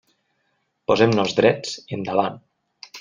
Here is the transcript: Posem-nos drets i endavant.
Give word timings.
Posem-nos 0.91 1.35
drets 1.41 1.77
i 1.83 1.99
endavant. 1.99 2.41